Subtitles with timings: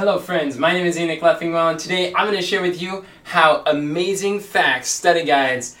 [0.00, 0.56] Hello, friends.
[0.56, 4.40] My name is Enoch Leffingwell, and today I'm going to share with you how amazing
[4.40, 5.76] facts study guides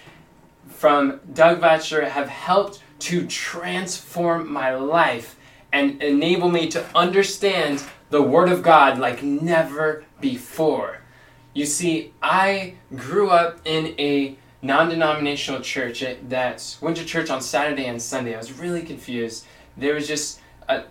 [0.68, 5.36] from Doug Batchelor have helped to transform my life
[5.72, 11.00] and enable me to understand the Word of God like never before.
[11.54, 17.40] You see, I grew up in a non denominational church that went to church on
[17.40, 18.34] Saturday and Sunday.
[18.34, 19.46] I was really confused.
[19.78, 20.39] There was just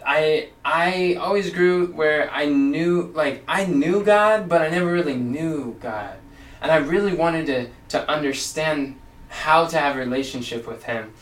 [0.05, 5.15] I I always grew where I knew like I knew God, but I never really
[5.15, 6.15] knew God,
[6.61, 11.13] and I really wanted to to understand how to have a relationship with Him,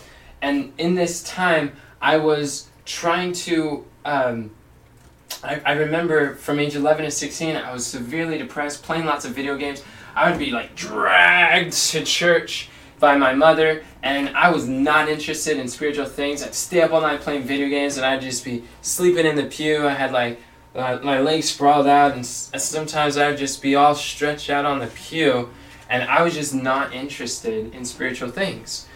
[0.42, 3.86] and in this time I was trying to.
[4.06, 4.52] Um,
[5.44, 9.34] I, I remember from age 11 to 16, I was severely depressed, playing lots of
[9.34, 9.84] video games.
[10.16, 12.70] I would be like dragged to church
[13.00, 16.44] by my mother, and I was not interested in spiritual things.
[16.44, 19.46] I'd stay up all night playing video games, and I'd just be sleeping in the
[19.46, 19.88] pew.
[19.88, 20.40] I had like
[20.76, 24.88] uh, my legs sprawled out, and sometimes I'd just be all stretched out on the
[24.88, 25.50] pew,
[25.90, 28.88] and I was just not interested in spiritual things.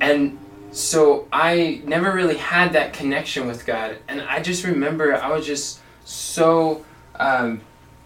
[0.00, 0.38] And
[0.70, 5.46] so I never really had that connection with God, and I just remember I was
[5.46, 6.84] just so
[7.16, 7.60] um,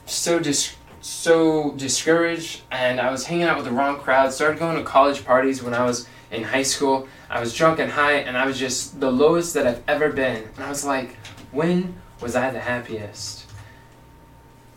[0.06, 0.74] so dis-
[1.08, 4.32] so discouraged, and I was hanging out with the wrong crowd.
[4.32, 7.08] Started going to college parties when I was in high school.
[7.30, 10.44] I was drunk and high, and I was just the lowest that I've ever been.
[10.56, 11.16] And I was like,
[11.50, 13.46] when was I the happiest?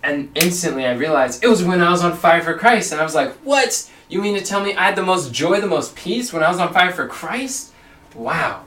[0.03, 2.91] And instantly I realized it was when I was on fire for Christ.
[2.91, 3.89] And I was like, what?
[4.09, 6.49] You mean to tell me I had the most joy, the most peace when I
[6.49, 7.71] was on fire for Christ?
[8.15, 8.63] Wow.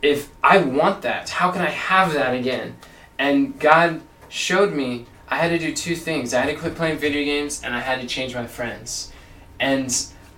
[0.00, 2.76] If I want that, how can I have that again?
[3.18, 6.34] And God showed me I had to do two things.
[6.34, 9.10] I had to quit playing video games and I had to change my friends.
[9.58, 9.90] And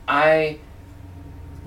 [0.07, 0.61] I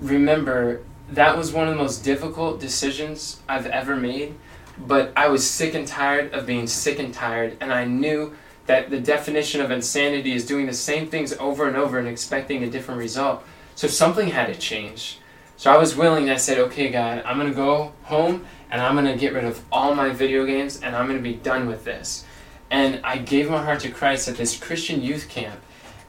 [0.00, 4.34] remember that was one of the most difficult decisions I've ever made.
[4.78, 8.34] But I was sick and tired of being sick and tired, and I knew
[8.64, 12.64] that the definition of insanity is doing the same things over and over and expecting
[12.64, 13.44] a different result.
[13.74, 15.18] So something had to change.
[15.58, 18.94] So I was willing, I said, okay, God, I'm going to go home and I'm
[18.94, 21.66] going to get rid of all my video games and I'm going to be done
[21.66, 22.24] with this.
[22.70, 25.60] And I gave my heart to Christ at this Christian youth camp.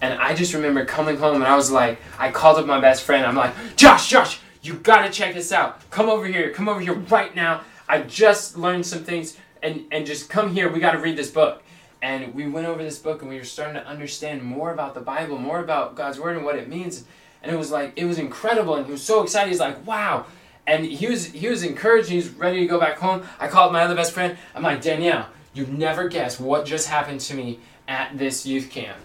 [0.02, 3.04] And I just remember coming home and I was like, I called up my best
[3.04, 3.26] friend.
[3.26, 5.90] I'm like, Josh, Josh, you gotta check this out.
[5.90, 6.52] Come over here.
[6.52, 7.62] Come over here right now.
[7.88, 10.72] I just learned some things and, and just come here.
[10.72, 11.64] We gotta read this book.
[12.02, 15.02] And we went over this book and we were starting to understand more about the
[15.02, 17.04] Bible, more about God's Word and what it means.
[17.44, 18.76] And it was like, it was incredible.
[18.76, 19.50] And he was so excited.
[19.50, 20.26] He's like, wow.
[20.66, 22.10] And he was, he was encouraged.
[22.10, 23.24] He's ready to go back home.
[23.40, 24.38] I called my other best friend.
[24.56, 25.28] I'm like, Danielle,
[25.60, 28.98] you never guess what just happened to me at this youth camp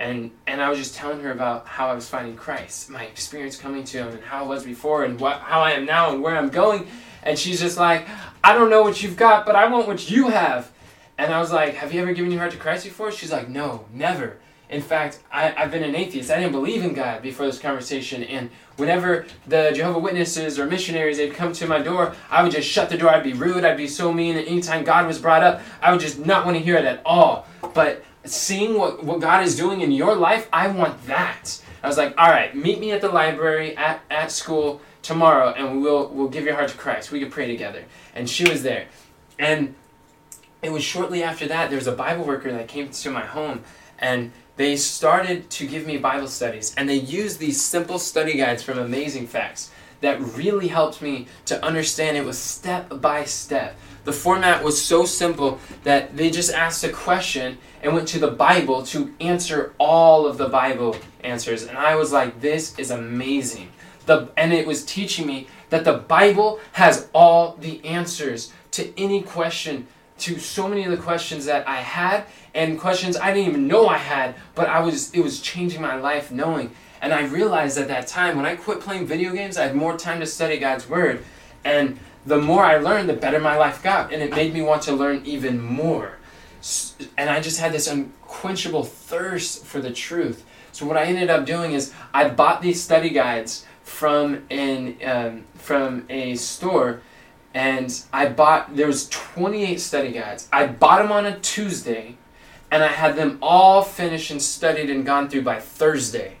[0.00, 3.56] and and I was just telling her about how I was finding Christ, my experience
[3.56, 6.22] coming to Him, and how it was before, and what how I am now, and
[6.22, 6.88] where I'm going.
[7.22, 8.08] And she's just like,
[8.42, 10.72] I don't know what you've got, but I want what you have.
[11.18, 13.12] And I was like, Have you ever given your heart to Christ before?
[13.12, 14.38] She's like, No, never.
[14.70, 16.30] In fact, I, I've been an atheist.
[16.30, 18.22] I didn't believe in God before this conversation.
[18.22, 22.68] And whenever the Jehovah Witnesses or missionaries they'd come to my door, I would just
[22.68, 23.10] shut the door.
[23.10, 23.64] I'd be rude.
[23.64, 24.36] I'd be so mean.
[24.36, 27.02] And anytime God was brought up, I would just not want to hear it at
[27.04, 27.46] all.
[27.74, 31.60] But seeing what, what God is doing in your life, I want that.
[31.82, 35.80] I was like, all right, meet me at the library at, at school tomorrow and
[35.80, 37.10] we'll we'll give your heart to Christ.
[37.10, 37.84] We can pray together.
[38.14, 38.86] And she was there.
[39.38, 39.74] And
[40.62, 43.64] it was shortly after that there was a Bible worker that came to my home
[43.98, 48.62] and they started to give me Bible studies and they used these simple study guides
[48.62, 49.70] from Amazing Facts
[50.02, 53.74] that really helped me to understand it was step by step.
[54.04, 58.32] The format was so simple that they just asked a question and went to the
[58.32, 60.94] Bible to answer all of the Bible
[61.24, 61.62] answers.
[61.62, 63.70] And I was like, this is amazing.
[64.04, 69.22] The, and it was teaching me that the Bible has all the answers to any
[69.22, 69.86] question,
[70.20, 73.88] to so many of the questions that I had, and questions I didn't even know
[73.88, 76.72] I had, but I was it was changing my life knowing.
[77.02, 79.96] And I realized at that time when I quit playing video games, I had more
[79.96, 81.24] time to study God's Word.
[81.64, 84.12] And the more I learned, the better my life got.
[84.12, 86.18] And it made me want to learn even more.
[87.16, 90.44] And I just had this unquenchable thirst for the truth.
[90.72, 95.44] So what I ended up doing is I bought these study guides from an um,
[95.54, 97.02] from a store,
[97.54, 100.48] and I bought there was 28 study guides.
[100.52, 102.16] I bought them on a Tuesday,
[102.70, 106.36] and I had them all finished and studied and gone through by Thursday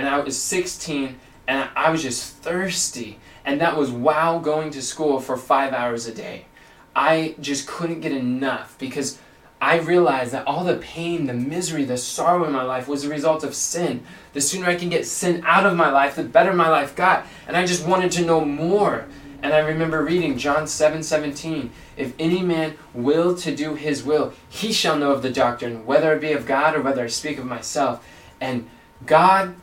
[0.00, 3.18] and I was 16 and I was just thirsty.
[3.44, 6.46] And that was wow going to school for five hours a day.
[6.94, 9.18] I just couldn't get enough because
[9.60, 13.10] I realized that all the pain, the misery, the sorrow in my life was a
[13.10, 14.04] result of sin.
[14.32, 17.26] The sooner I can get sin out of my life, the better my life got.
[17.46, 19.06] And I just wanted to know more.
[19.42, 21.70] And I remember reading John 7 17.
[21.96, 26.14] If any man will to do his will, he shall know of the doctrine, whether
[26.14, 28.06] it be of God or whether I speak of myself.
[28.40, 28.68] And
[29.06, 29.54] God,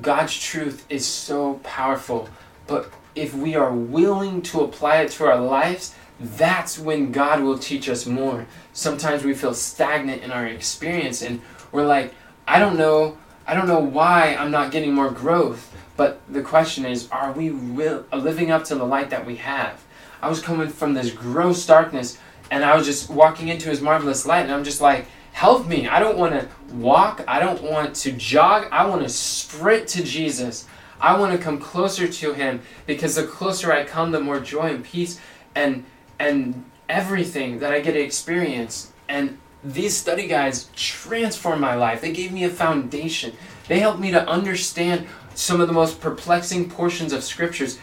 [0.00, 2.28] God's truth is so powerful.
[2.66, 7.58] But if we are willing to apply it to our lives, that's when God will
[7.58, 8.46] teach us more.
[8.72, 11.40] Sometimes we feel stagnant in our experience and
[11.72, 12.14] we're like,
[12.46, 13.16] I don't know,
[13.50, 15.74] I don't know why I'm not getting more growth.
[15.96, 19.36] But the question is, are we will, uh, living up to the light that we
[19.36, 19.84] have?
[20.22, 22.16] I was coming from this gross darkness
[22.52, 25.88] and I was just walking into his marvelous light and I'm just like, help me.
[25.88, 27.24] I don't want to walk.
[27.26, 28.68] I don't want to jog.
[28.70, 30.66] I want to sprint to Jesus.
[31.00, 34.72] I want to come closer to him because the closer I come, the more joy
[34.74, 35.20] and peace
[35.56, 35.84] and
[36.20, 38.92] and everything that I get to experience.
[39.08, 42.00] And these study guides transformed my life.
[42.00, 43.34] They gave me a foundation.
[43.68, 47.78] They helped me to understand some of the most perplexing portions of scriptures.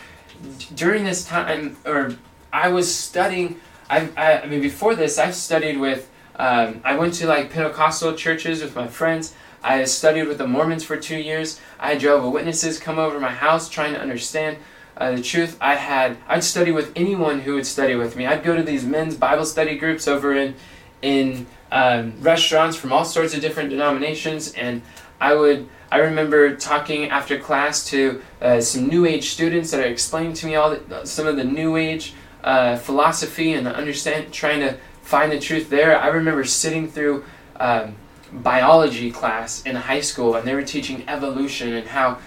[0.75, 2.15] During this time, or
[2.51, 3.59] I was studying,
[3.89, 8.13] I, I, I mean, before this, I've studied with, um, I went to like Pentecostal
[8.13, 9.33] churches with my friends.
[9.63, 11.59] I studied with the Mormons for two years.
[11.79, 14.57] I had Jehovah Witnesses come over my house trying to understand
[14.97, 18.25] uh, the truth, I had I'd study with anyone who would study with me.
[18.25, 20.55] I'd go to these men's Bible study groups over in
[21.03, 24.81] in um, restaurants from all sorts of different denominations, and
[25.19, 29.87] I would I remember talking after class to uh, some New Age students that are
[29.87, 34.59] explaining to me all the, some of the New Age uh, philosophy and understand trying
[34.59, 35.97] to find the truth there.
[35.97, 37.25] I remember sitting through.
[37.59, 37.95] Um,
[38.31, 42.19] biology class in high school and they were teaching evolution and how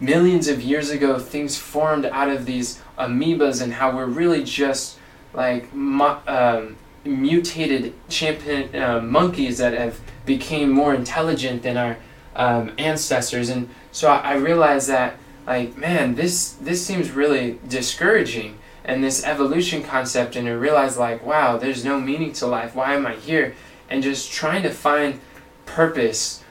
[0.00, 4.98] millions of years ago things formed out of these amoebas and how we're really just
[5.32, 11.96] like um, mutated champion uh, monkeys that have became more intelligent than our
[12.36, 13.48] um, ancestors.
[13.48, 15.16] And so I, I realized that
[15.46, 18.58] like man this this seems really discouraging.
[18.84, 22.74] And this evolution concept and I realized like wow there's no meaning to life.
[22.74, 23.54] Why am I here?
[23.90, 25.20] And just trying to find
[25.66, 26.42] purpose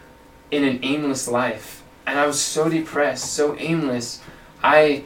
[0.52, 1.84] in an aimless life.
[2.06, 4.22] And I was so depressed, so aimless.
[4.64, 5.04] I,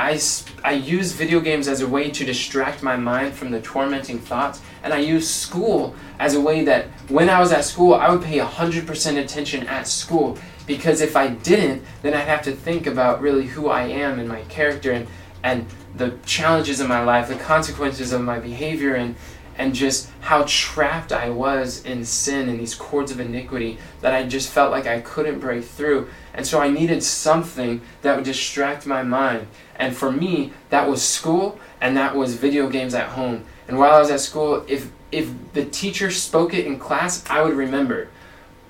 [0.00, 0.18] I,
[0.64, 4.62] I use video games as a way to distract my mind from the tormenting thoughts,
[4.82, 8.22] and I use school as a way that when I was at school, I would
[8.22, 10.38] pay 100% attention at school.
[10.66, 14.26] Because if I didn't, then I'd have to think about really who I am and
[14.26, 15.06] my character and,
[15.42, 19.16] and the challenges in my life, the consequences of my behavior, and,
[19.58, 24.26] and just how trapped I was in sin and these cords of iniquity that I
[24.26, 26.08] just felt like I couldn't break through.
[26.34, 29.48] And so I needed something that would distract my mind.
[29.76, 33.44] And for me, that was school and that was video games at home.
[33.68, 37.42] And while I was at school, if if the teacher spoke it in class, I
[37.42, 38.08] would remember.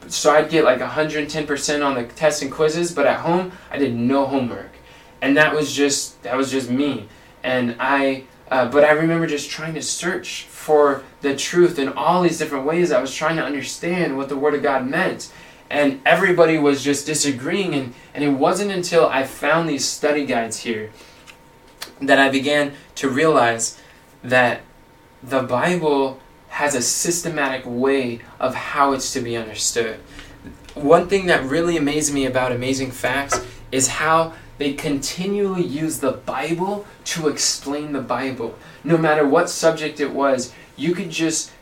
[0.08, 3.94] So I'd get like 110% on the tests and quizzes, but at home, I did
[3.94, 4.70] no homework.
[5.20, 7.08] And that was just that was just me.
[7.42, 12.22] And I uh, but I remember just trying to search for the truth in all
[12.22, 12.90] these different ways.
[12.90, 15.32] I was trying to understand what the Word of God meant
[15.70, 20.58] and everybody was just disagreeing and, and it wasn't until i found these study guides
[20.58, 20.90] here
[22.00, 23.78] that i began to realize
[24.22, 24.60] that
[25.22, 26.20] the bible
[26.50, 29.96] has a systematic way of how it's to be understood.
[30.74, 33.40] One thing that really amazed me about amazing facts
[33.70, 38.58] is how they continually use the bible to explain the bible.
[38.84, 41.52] No matter what subject it was you could just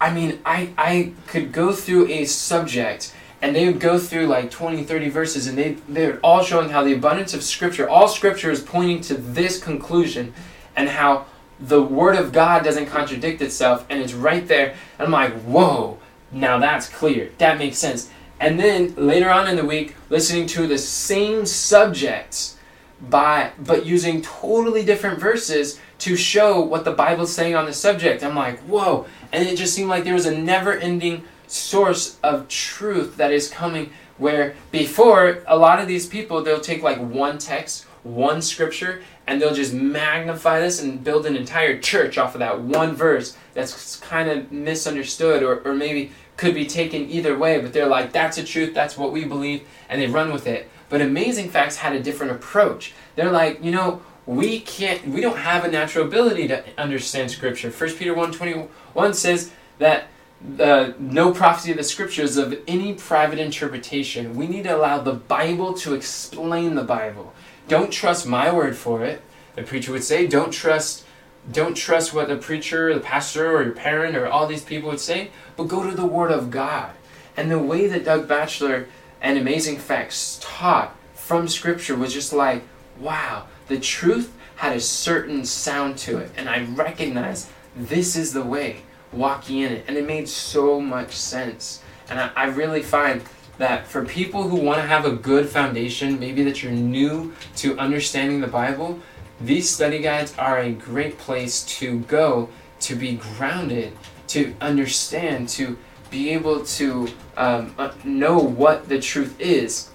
[0.00, 4.50] i mean i, I could go through a subject and they would go through like
[4.50, 8.50] 20 30 verses and they they're all showing how the abundance of scripture all scripture
[8.50, 10.34] is pointing to this conclusion
[10.76, 11.24] and how
[11.60, 14.74] the word of god doesn't contradict itself and it's right there.
[14.98, 15.98] And i'm like whoa
[16.30, 17.30] now that's clear.
[17.38, 18.10] That makes sense.
[18.40, 22.56] And then later on in the week listening to the same subjects
[23.00, 28.22] by but using totally different verses to show what the bible's saying on the subject.
[28.22, 29.06] I'm like whoa.
[29.32, 33.48] And it just seemed like there was a never ending source of truth that is
[33.48, 39.02] coming where before a lot of these people they'll take like one text one scripture
[39.26, 43.36] and they'll just magnify this and build an entire church off of that one verse
[43.54, 48.12] that's kind of misunderstood or, or maybe could be taken either way but they're like
[48.12, 50.70] that's the truth that's what we believe and they run with it.
[50.88, 52.94] But amazing facts had a different approach.
[53.16, 57.70] They're like you know we can't we don't have a natural ability to understand scripture.
[57.70, 60.08] 1 peter 1.21 says that
[60.40, 64.36] the no prophecy of the scriptures of any private interpretation.
[64.36, 67.32] We need to allow the Bible to explain the Bible.
[67.66, 69.22] Don't trust my word for it.
[69.56, 71.04] The preacher would say, don't trust
[71.50, 75.00] don't trust what the preacher, the pastor, or your parent, or all these people would
[75.00, 76.90] say, but go to the Word of God.
[77.36, 78.86] And the way that Doug Batchelor
[79.20, 82.64] and Amazing Facts taught from Scripture was just like,
[82.98, 86.30] wow, the truth had a certain sound to it.
[86.36, 89.84] And I recognized this is the way, walking in it.
[89.88, 91.82] And it made so much sense.
[92.08, 93.22] And I, I really find
[93.58, 97.76] that for people who want to have a good foundation, maybe that you're new to
[97.78, 99.00] understanding the Bible,
[99.40, 102.48] these study guides are a great place to go
[102.80, 103.92] to be grounded,
[104.28, 105.76] to understand, to
[106.10, 109.90] be able to um, uh, know what the truth is.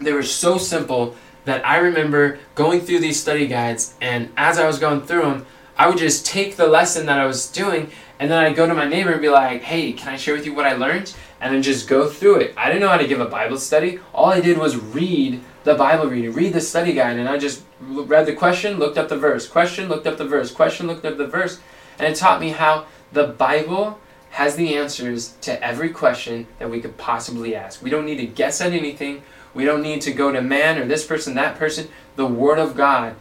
[0.00, 4.66] They were so simple that I remember going through these study guides, and as I
[4.66, 8.30] was going through them, I would just take the lesson that I was doing, and
[8.30, 10.54] then I'd go to my neighbor and be like, hey, can I share with you
[10.54, 11.14] what I learned?
[11.40, 12.54] And then just go through it.
[12.56, 13.98] I didn't know how to give a Bible study.
[14.14, 17.64] All I did was read the Bible reading, read the study guide, and I just
[17.80, 21.16] read the question, looked up the verse, question, looked up the verse, question, looked up
[21.16, 21.60] the verse,
[21.98, 23.98] and it taught me how the Bible
[24.30, 27.82] has the answers to every question that we could possibly ask.
[27.82, 29.22] We don't need to guess at anything.
[29.54, 31.88] We don't need to go to man or this person, that person.
[32.16, 33.14] The Word of God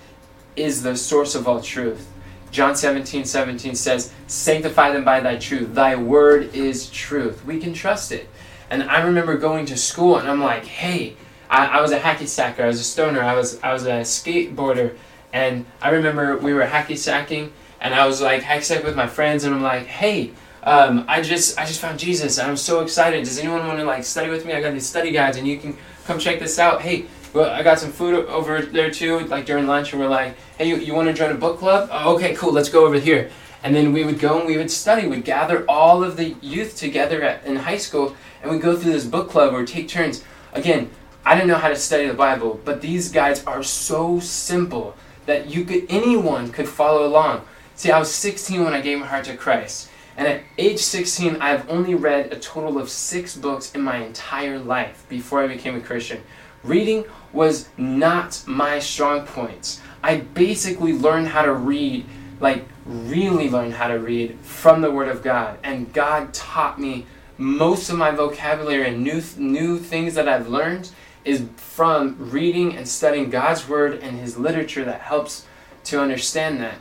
[0.56, 2.10] is the source of all truth.
[2.54, 5.74] John 17, 17 says, Sanctify them by thy truth.
[5.74, 7.44] Thy word is truth.
[7.44, 8.30] We can trust it.
[8.70, 11.18] And I remember going to school and I'm like, hey,
[11.50, 14.02] I, I was a hacky sacker, I was a stoner, I was I was a
[14.02, 14.98] skateboarder,
[15.32, 19.08] and I remember we were hacky sacking and I was like hacky sack with my
[19.08, 20.32] friends and I'm like, hey,
[20.64, 23.24] um, I just I just found Jesus and I'm so excited.
[23.26, 24.54] Does anyone want to like study with me?
[24.54, 26.82] I got these study guides and you can come check this out.
[26.82, 30.38] Hey, well, I got some food over there too, like during lunch, and we're like,
[30.58, 31.90] hey, you, you want to join a book club?
[31.92, 33.32] Oh, okay, cool, let's go over here.
[33.63, 35.08] And then we would go and we would study.
[35.08, 38.92] We'd gather all of the youth together at, in high school and we'd go through
[38.92, 40.24] this book club or take turns.
[40.52, 40.90] Again,
[41.25, 45.50] I didn't know how to study the Bible, but these guides are so simple that
[45.50, 47.46] you could anyone could follow along.
[47.75, 49.90] See, I was 16 when I gave my heart to Christ.
[50.18, 54.60] And at age 16, I've only read a total of six books in my entire
[54.60, 56.22] life before I became a Christian.
[56.63, 59.82] Reading was not my strong points.
[60.01, 62.05] I basically learned how to read,
[62.39, 65.60] like really learned how to read from the Word of God.
[65.63, 67.05] And God taught me
[67.38, 70.91] most of my vocabulary and new, new things that I've learned
[71.25, 75.46] is from reading and studying God's Word and His literature that helps
[75.86, 76.75] to understand that.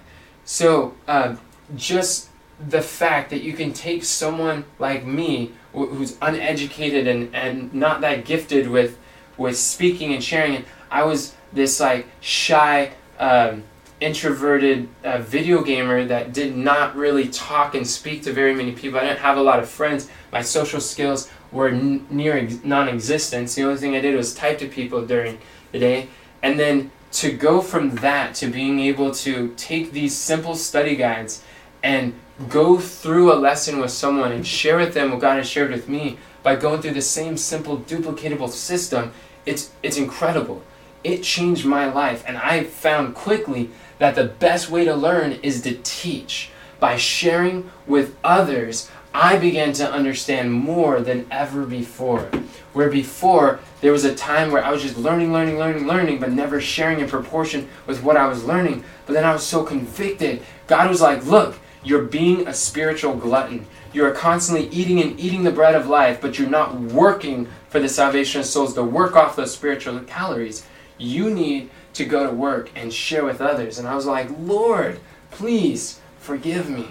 [0.45, 1.37] So, uh,
[1.77, 2.29] just
[2.69, 8.25] the fact that you can take someone like me who's uneducated and, and not that
[8.25, 8.99] gifted with
[9.37, 13.63] with speaking and sharing and i was this like shy um,
[14.03, 18.99] introverted uh, video gamer that did not really talk and speak to very many people.
[18.99, 20.11] I didn't have a lot of friends.
[20.33, 24.59] My social skills were n- near ex- non-existent the only thing i did was type
[24.59, 25.39] to people during
[25.71, 26.09] the day.
[26.43, 31.45] And then to go from that to being able to take these simple study guides
[31.83, 32.15] and
[32.49, 35.89] go through a lesson with someone and share with them what God has shared with
[35.89, 39.13] me by going through the same simple duplicatable system,
[39.47, 40.63] it's it's incredible.
[41.05, 45.63] It changed my life and I found quickly that the best way to learn is
[45.63, 46.51] to teach.
[46.79, 52.31] By sharing with others, I began to understand more than ever before.
[52.73, 56.33] Where before, there was a time where I was just learning, learning, learning, learning, but
[56.33, 58.85] never sharing in proportion with what I was learning.
[59.07, 60.43] But then I was so convicted.
[60.67, 63.67] God was like, Look, you're being a spiritual glutton.
[63.93, 67.79] You are constantly eating and eating the bread of life, but you're not working for
[67.79, 70.67] the salvation of souls to work off those spiritual calories.
[70.99, 73.79] You need to go to work and share with others.
[73.79, 76.89] And I was like, Lord, please forgive me.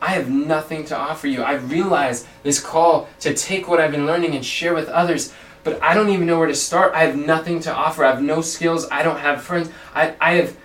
[0.00, 1.42] I have nothing to offer you.
[1.42, 5.32] I realize this call to take what I've been learning and share with others,
[5.64, 6.94] but I don't even know where to start.
[6.94, 8.04] I have nothing to offer.
[8.04, 8.86] I have no skills.
[8.90, 9.70] I don't have friends.
[9.94, 10.56] I, I have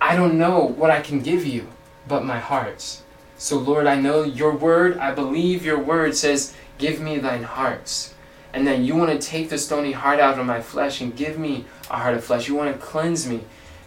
[0.00, 1.68] I don't know what I can give you
[2.06, 3.03] but my hearts.
[3.44, 8.14] So, Lord, I know your word, I believe your word says, Give me thine hearts.
[8.54, 11.38] And that you want to take the stony heart out of my flesh and give
[11.38, 12.48] me a heart of flesh.
[12.48, 13.42] You want to cleanse me.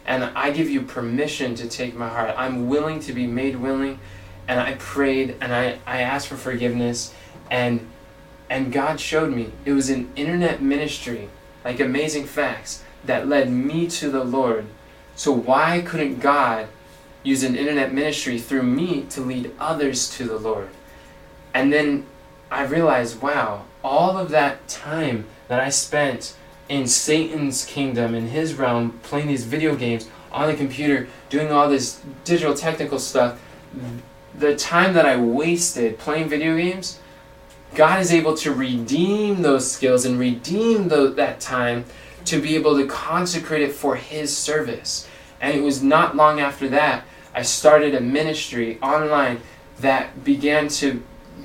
[0.06, 2.36] And I give you permission to take my heart.
[2.38, 3.98] I'm willing to be made willing.
[4.48, 7.16] And I prayed and I, I asked for forgiveness.
[7.50, 7.90] And
[8.52, 9.54] and God showed me.
[9.66, 11.30] It was an internet ministry,
[11.66, 14.68] like amazing facts, that led me to the Lord.
[15.16, 16.68] So why couldn't God
[17.28, 20.70] use an internet ministry through me to lead others to the Lord.
[21.54, 22.06] And then
[22.50, 26.38] I realized, wow, all of that time that I spent
[26.70, 31.70] in Satan's kingdom, in his realm, playing these video games on the computer, doing all
[31.70, 33.42] this digital technical stuff,
[34.34, 37.00] the time that I wasted playing video games,
[37.76, 41.84] God is able to redeem those skills and redeem the, that time
[42.24, 45.08] to be able to consecrate it for His service.
[45.42, 47.04] And it was not long after that
[47.38, 49.42] I started a ministry online
[49.82, 51.04] that began to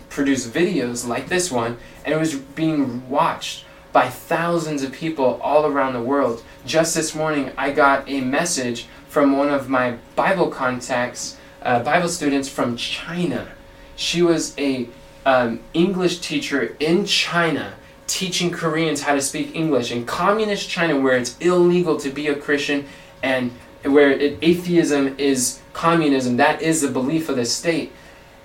[0.09, 5.67] produce videos like this one, and it was being watched by thousands of people all
[5.67, 6.43] around the world.
[6.65, 12.09] Just this morning, I got a message from one of my Bible contacts, uh, Bible
[12.09, 13.49] students from China.
[13.95, 14.89] She was a
[15.27, 17.75] um, English teacher in China
[18.07, 22.35] teaching Koreans how to speak English in communist China, where it's illegal to be a
[22.35, 22.87] Christian
[23.23, 23.51] and
[23.85, 26.37] where it, atheism is communism.
[26.37, 27.93] That is the belief of the state.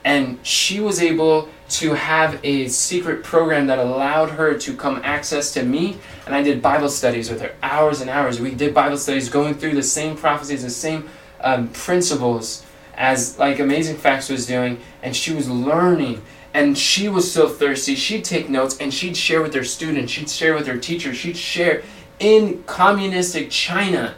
[0.04, 5.52] And she was able to have a secret program that allowed her to come access
[5.54, 5.98] to me.
[6.26, 8.40] And I did Bible studies with her, hours and hours.
[8.40, 11.10] We did Bible studies going through the same prophecies, the same
[11.42, 12.66] um, principles
[12.96, 14.80] as like Amazing Facts was doing.
[15.04, 16.22] And she was learning.
[16.54, 17.96] And she was so thirsty.
[17.96, 20.12] She'd take notes and she'd share with her students.
[20.12, 21.18] She'd share with her teachers.
[21.18, 21.84] She'd share
[22.20, 24.16] in communistic China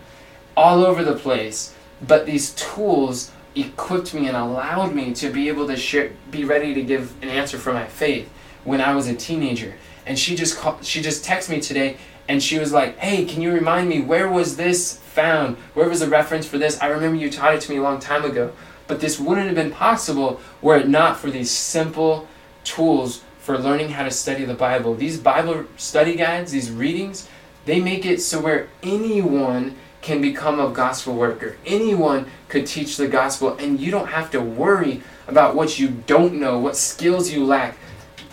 [0.60, 1.74] all over the place.
[2.06, 6.74] But these tools equipped me and allowed me to be able to share, be ready
[6.74, 8.30] to give an answer for my faith
[8.66, 9.76] when I was a teenager.
[10.06, 11.96] And she just called, she just texted me today
[12.28, 15.56] and she was like, "Hey, can you remind me where was this found?
[15.74, 16.80] Where was the reference for this?
[16.82, 18.52] I remember you taught it to me a long time ago,
[18.86, 22.28] but this wouldn't have been possible were it not for these simple
[22.66, 24.94] tools for learning how to study the Bible.
[24.94, 27.28] These Bible study guides, these readings,
[27.66, 31.58] they make it so where anyone can become a gospel worker.
[31.66, 36.40] Anyone could teach the gospel, and you don't have to worry about what you don't
[36.40, 37.78] know, what skills you lack.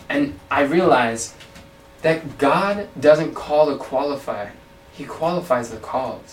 [0.09, 1.35] And I realize
[2.03, 4.53] that God doesn't call the qualified,
[4.93, 6.25] He qualifies the called.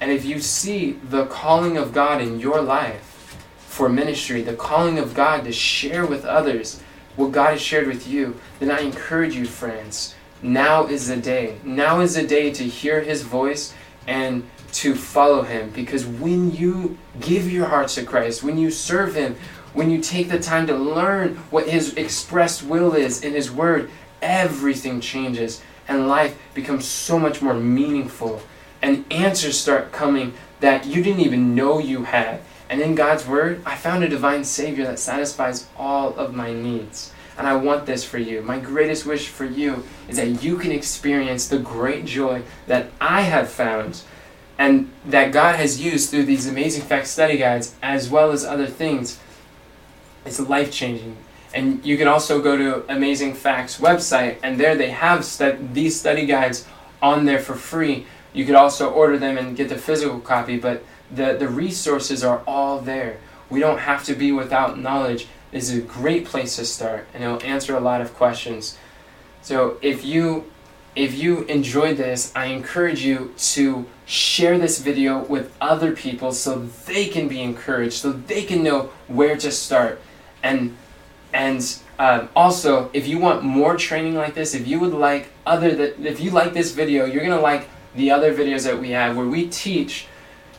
[0.00, 4.98] And if you see the calling of God in your life for ministry, the calling
[4.98, 6.82] of God to share with others
[7.16, 10.14] what God has shared with you, then I encourage you, friends.
[10.42, 11.58] Now is the day.
[11.64, 13.74] Now is the day to hear His voice
[14.06, 19.14] and to follow him because when you give your hearts to Christ, when you serve
[19.14, 19.36] him,
[19.74, 23.90] when you take the time to learn what his expressed will is in his word,
[24.22, 28.42] everything changes and life becomes so much more meaningful
[28.82, 32.40] and answers start coming that you didn't even know you had.
[32.68, 37.12] And in God's word, I found a divine savior that satisfies all of my needs.
[37.40, 38.42] And I want this for you.
[38.42, 43.22] My greatest wish for you is that you can experience the great joy that I
[43.22, 44.02] have found
[44.58, 48.66] and that God has used through these amazing fact study guides as well as other
[48.66, 49.18] things.
[50.26, 51.16] It's life changing.
[51.54, 55.24] And you can also go to Amazing Facts website, and there they have
[55.72, 56.66] these study guides
[57.00, 58.04] on there for free.
[58.34, 62.42] You could also order them and get the physical copy, but the, the resources are
[62.46, 63.16] all there.
[63.48, 67.42] We don't have to be without knowledge is a great place to start and it'll
[67.42, 68.76] answer a lot of questions.
[69.42, 70.50] So if you
[70.96, 76.58] if you enjoyed this, I encourage you to share this video with other people so
[76.86, 80.00] they can be encouraged, so they can know where to start.
[80.42, 80.76] And
[81.32, 85.74] and um, also, if you want more training like this, if you would like other
[85.76, 89.16] that if you like this video, you're gonna like the other videos that we have
[89.16, 90.06] where we teach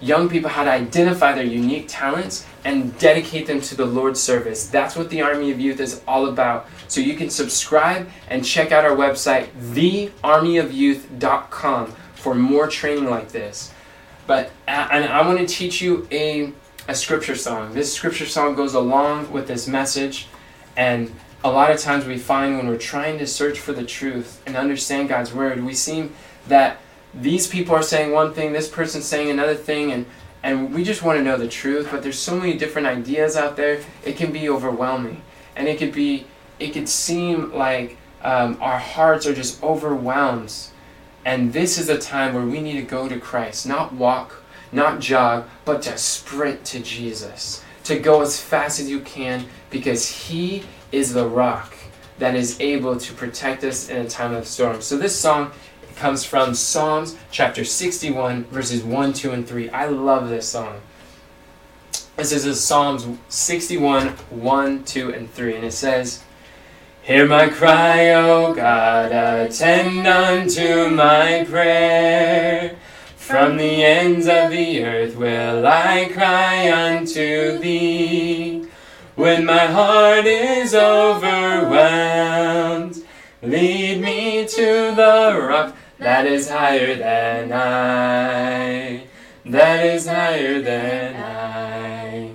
[0.02, 4.68] young people how to identify their unique talents and dedicate them to the Lord's service.
[4.68, 6.68] That's what the Army of Youth is all about.
[6.88, 13.72] So you can subscribe and check out our website, thearmyofyouth.com, for more training like this.
[14.28, 16.52] But uh, and I want to teach you a,
[16.88, 17.74] a scripture song.
[17.74, 20.28] This scripture song goes along with this message,
[20.78, 24.42] and a lot of times we find when we're trying to search for the truth
[24.46, 26.14] and understand God's word, we seem
[26.48, 26.78] that
[27.14, 30.06] these people are saying one thing, this person's saying another thing, and
[30.44, 31.90] and we just want to know the truth.
[31.92, 33.82] But there's so many different ideas out there.
[34.04, 35.22] It can be overwhelming,
[35.56, 36.26] and it could be
[36.60, 40.54] it could seem like um, our hearts are just overwhelmed.
[41.24, 45.00] And this is a time where we need to go to Christ, not walk, not
[45.00, 50.64] jog, but to sprint to Jesus, to go as fast as you can, because He
[50.92, 51.76] is the rock
[52.18, 54.82] that is able to protect us in a time of storm.
[54.82, 55.52] So this song
[55.96, 59.70] comes from Psalms chapter 61, verses 1, 2, and 3.
[59.70, 60.82] I love this song.
[62.18, 65.56] This is Psalms 61, 1, 2, and 3.
[65.56, 66.24] And it says,
[67.04, 72.76] Hear my cry, O God, attend unto my prayer.
[73.16, 78.68] From the ends of the earth will I cry unto thee.
[79.16, 83.04] When my heart is overwhelmed,
[83.42, 89.04] lead me to the rock that is higher than I,
[89.46, 92.32] that is higher than I.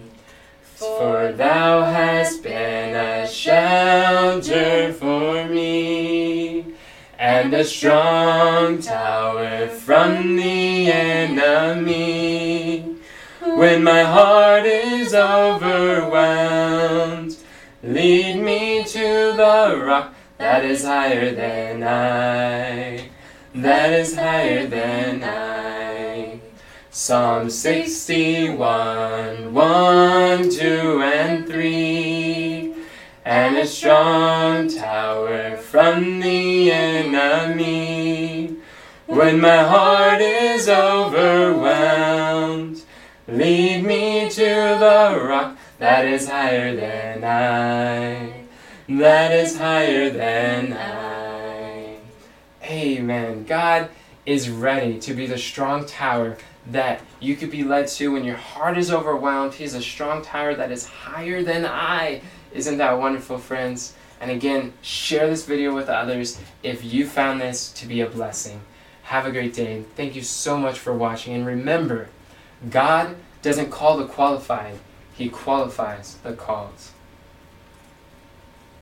[0.77, 6.77] For thou hast been a shelter for me,
[7.19, 12.95] and a strong tower from the enemy.
[13.41, 17.37] When my heart is overwhelmed,
[17.83, 23.16] lead me to the rock that is higher than I
[23.63, 26.41] that is higher than I.
[26.91, 32.75] Psalm 61, 1, 2, and 3.
[33.25, 38.57] And a strong tower from the enemy.
[39.07, 42.83] When my heart is overwhelmed,
[43.27, 48.45] lead me to the rock that is higher than I.
[48.89, 51.06] That is higher than I.
[52.67, 53.45] Amen.
[53.45, 53.91] God
[54.25, 58.37] is ready to be the strong tower that you could be led to when your
[58.37, 59.55] heart is overwhelmed.
[59.55, 62.23] He's a strong tower that is higher than I.
[62.53, 63.95] Isn't that wonderful, friends?
[64.21, 68.61] And again, share this video with others if you found this to be a blessing.
[69.05, 69.85] Have a great day.
[69.95, 71.35] Thank you so much for watching.
[71.35, 72.09] And remember,
[72.69, 74.81] God doesn't call the qualified,
[75.15, 76.73] He qualifies the called.